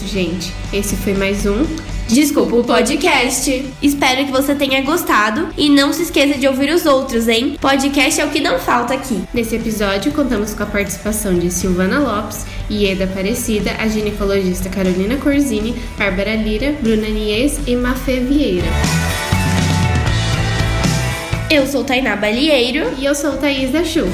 Gente. 0.08 0.52
Esse 0.72 0.96
foi 0.96 1.14
mais 1.14 1.46
um 1.46 1.64
Desculpa 2.08 2.56
o 2.56 2.64
podcast. 2.64 3.66
Espero 3.82 4.24
que 4.24 4.32
você 4.32 4.54
tenha 4.54 4.80
gostado 4.80 5.50
e 5.58 5.68
não 5.68 5.92
se 5.92 6.02
esqueça 6.04 6.38
de 6.38 6.48
ouvir 6.48 6.72
os 6.72 6.86
outros, 6.86 7.28
hein? 7.28 7.58
Podcast 7.60 8.18
é 8.18 8.24
o 8.24 8.30
que 8.30 8.40
não 8.40 8.58
falta 8.58 8.94
aqui. 8.94 9.22
Nesse 9.34 9.56
episódio, 9.56 10.10
contamos 10.12 10.54
com 10.54 10.62
a 10.62 10.66
participação 10.66 11.38
de 11.38 11.50
Silvana 11.50 11.98
Lopes, 11.98 12.46
Ieda 12.70 13.04
Aparecida, 13.04 13.72
a 13.78 13.86
ginecologista 13.86 14.70
Carolina 14.70 15.16
Corzini, 15.16 15.76
Bárbara 15.98 16.34
Lira, 16.34 16.74
Bruna 16.80 17.08
Nies 17.08 17.60
e 17.66 17.76
Mafê 17.76 18.20
Vieira. 18.20 18.68
Eu 21.50 21.66
sou 21.66 21.84
Tainá 21.84 22.16
Balieiro 22.16 22.90
e 22.98 23.04
eu 23.04 23.14
sou 23.14 23.32
Thaís 23.32 23.70
da 23.70 23.84
Chu. 23.84 24.06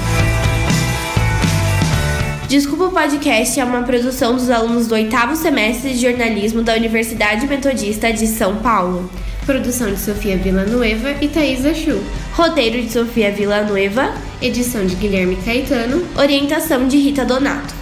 Desculpa 2.54 2.84
o 2.84 2.92
Podcast 2.92 3.58
é 3.58 3.64
uma 3.64 3.82
produção 3.82 4.36
dos 4.36 4.48
alunos 4.48 4.86
do 4.86 4.94
oitavo 4.94 5.34
semestre 5.34 5.92
de 5.92 6.00
jornalismo 6.00 6.62
da 6.62 6.74
Universidade 6.74 7.48
Metodista 7.48 8.12
de 8.12 8.28
São 8.28 8.62
Paulo. 8.62 9.10
Produção 9.44 9.92
de 9.92 9.98
Sofia 9.98 10.36
Villanueva 10.36 11.16
e 11.20 11.26
Thaís 11.26 11.66
Achu. 11.66 12.00
Roteiro 12.32 12.80
de 12.80 12.92
Sofia 12.92 13.32
Villanueva. 13.32 14.14
Edição 14.40 14.86
de 14.86 14.94
Guilherme 14.94 15.34
Caetano. 15.44 16.06
Orientação 16.16 16.86
de 16.86 16.96
Rita 16.96 17.24
Donato. 17.24 17.74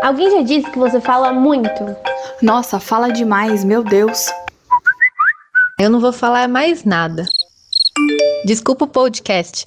Alguém 0.00 0.30
já 0.30 0.42
disse 0.42 0.70
que 0.70 0.78
você 0.78 1.00
fala 1.00 1.32
muito? 1.32 1.96
Nossa, 2.40 2.78
fala 2.78 3.08
demais, 3.08 3.64
meu 3.64 3.82
Deus. 3.82 4.24
Eu 5.80 5.90
não 5.90 5.98
vou 5.98 6.12
falar 6.12 6.46
mais 6.46 6.84
nada. 6.84 7.26
Desculpa 8.44 8.84
o 8.84 8.88
podcast. 8.88 9.64